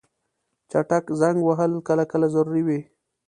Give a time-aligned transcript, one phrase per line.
[0.69, 2.79] چټک زنګ وهل کله کله ضروري وي.